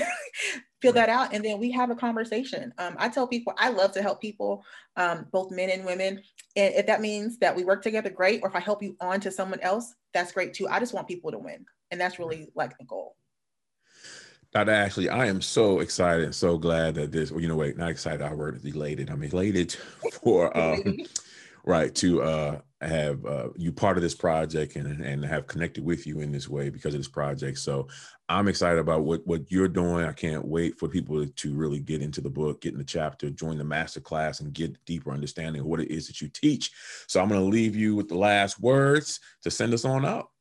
fill 0.82 0.92
that 0.92 1.08
out 1.08 1.32
and 1.32 1.44
then 1.44 1.60
we 1.60 1.70
have 1.70 1.90
a 1.90 1.94
conversation 1.94 2.74
um, 2.78 2.96
i 2.98 3.08
tell 3.08 3.28
people 3.28 3.54
i 3.56 3.70
love 3.70 3.92
to 3.92 4.02
help 4.02 4.20
people 4.20 4.64
um, 4.96 5.24
both 5.30 5.52
men 5.52 5.70
and 5.70 5.84
women 5.84 6.20
and 6.56 6.74
if 6.74 6.86
that 6.86 7.00
means 7.00 7.38
that 7.38 7.54
we 7.54 7.64
work 7.64 7.82
together 7.82 8.10
great 8.10 8.40
or 8.42 8.48
if 8.48 8.56
i 8.56 8.60
help 8.60 8.82
you 8.82 8.96
on 9.00 9.20
to 9.20 9.30
someone 9.30 9.60
else 9.60 9.94
that's 10.12 10.32
great 10.32 10.52
too 10.52 10.66
i 10.68 10.80
just 10.80 10.92
want 10.92 11.06
people 11.06 11.30
to 11.30 11.38
win 11.38 11.64
and 11.92 12.00
that's 12.00 12.18
really 12.18 12.48
like 12.56 12.76
the 12.78 12.84
goal. 12.84 13.14
Dr. 14.52 14.70
Ashley, 14.70 15.08
I 15.08 15.26
am 15.26 15.40
so 15.40 15.80
excited 15.80 16.24
and 16.24 16.34
so 16.34 16.58
glad 16.58 16.94
that 16.96 17.12
this, 17.12 17.30
well, 17.30 17.40
you 17.40 17.48
know, 17.48 17.56
wait, 17.56 17.76
not 17.76 17.90
excited, 17.90 18.22
I 18.22 18.34
word 18.34 18.60
elated. 18.64 19.08
I'm 19.08 19.22
elated 19.22 19.72
for, 20.22 20.56
um, 20.58 20.98
right, 21.64 21.94
to 21.96 22.22
uh, 22.22 22.60
have 22.80 23.24
uh, 23.24 23.48
you 23.56 23.72
part 23.72 23.96
of 23.96 24.02
this 24.02 24.14
project 24.14 24.76
and, 24.76 25.02
and 25.02 25.24
have 25.24 25.46
connected 25.46 25.84
with 25.84 26.06
you 26.06 26.20
in 26.20 26.32
this 26.32 26.48
way 26.48 26.68
because 26.68 26.94
of 26.94 27.00
this 27.00 27.08
project. 27.08 27.58
So 27.58 27.88
I'm 28.28 28.48
excited 28.48 28.78
about 28.78 29.04
what, 29.04 29.26
what 29.26 29.50
you're 29.50 29.68
doing. 29.68 30.04
I 30.04 30.12
can't 30.12 30.46
wait 30.46 30.78
for 30.78 30.88
people 30.88 31.26
to 31.26 31.54
really 31.54 31.80
get 31.80 32.02
into 32.02 32.20
the 32.20 32.30
book, 32.30 32.62
get 32.62 32.72
in 32.72 32.78
the 32.78 32.84
chapter, 32.84 33.30
join 33.30 33.58
the 33.58 33.64
master 33.64 34.00
class 34.00 34.40
and 34.40 34.52
get 34.52 34.82
deeper 34.84 35.12
understanding 35.12 35.60
of 35.60 35.66
what 35.66 35.80
it 35.80 35.90
is 35.90 36.06
that 36.08 36.20
you 36.20 36.28
teach. 36.28 36.72
So 37.06 37.22
I'm 37.22 37.28
going 37.28 37.40
to 37.40 37.46
leave 37.46 37.76
you 37.76 37.94
with 37.94 38.08
the 38.08 38.18
last 38.18 38.60
words 38.60 39.20
to 39.42 39.50
send 39.50 39.72
us 39.72 39.84
on 39.84 40.04
out. 40.04 40.31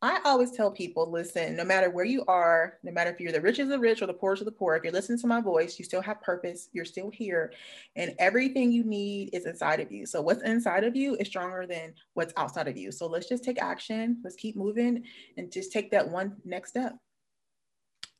I 0.00 0.20
always 0.24 0.52
tell 0.52 0.70
people, 0.70 1.10
listen, 1.10 1.56
no 1.56 1.64
matter 1.64 1.90
where 1.90 2.04
you 2.04 2.24
are, 2.28 2.78
no 2.84 2.92
matter 2.92 3.10
if 3.10 3.20
you're 3.20 3.32
the 3.32 3.40
rich 3.40 3.58
of 3.58 3.68
the 3.68 3.78
rich 3.78 4.00
or 4.00 4.06
the 4.06 4.12
poor 4.12 4.34
of 4.34 4.44
the 4.44 4.52
poor, 4.52 4.76
if 4.76 4.84
you're 4.84 4.92
listening 4.92 5.18
to 5.18 5.26
my 5.26 5.40
voice, 5.40 5.76
you 5.76 5.84
still 5.84 6.00
have 6.00 6.22
purpose, 6.22 6.68
you're 6.72 6.84
still 6.84 7.10
here, 7.10 7.52
and 7.96 8.14
everything 8.20 8.70
you 8.70 8.84
need 8.84 9.30
is 9.32 9.44
inside 9.44 9.80
of 9.80 9.90
you. 9.90 10.06
So 10.06 10.22
what's 10.22 10.42
inside 10.42 10.84
of 10.84 10.94
you 10.94 11.16
is 11.16 11.26
stronger 11.26 11.66
than 11.66 11.94
what's 12.14 12.32
outside 12.36 12.68
of 12.68 12.76
you. 12.76 12.92
So 12.92 13.08
let's 13.08 13.28
just 13.28 13.42
take 13.42 13.60
action, 13.60 14.18
let's 14.22 14.36
keep 14.36 14.54
moving, 14.54 15.02
and 15.36 15.50
just 15.50 15.72
take 15.72 15.90
that 15.90 16.08
one 16.08 16.36
next 16.44 16.70
step. 16.70 16.96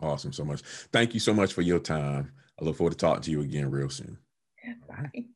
Awesome, 0.01 0.33
so 0.33 0.45
much. 0.45 0.63
Thank 0.93 1.15
you 1.15 1.21
so 1.21 1.33
much 1.33 1.53
for 1.53 1.63
your 1.63 1.79
time. 1.79 2.33
I 2.61 2.65
look 2.65 2.77
forward 2.77 2.91
to 2.91 2.97
talking 2.97 3.23
to 3.23 3.31
you 3.31 3.43
again 3.43 3.71
real 3.71 3.89
soon. 3.89 4.19
Bye. 4.89 5.27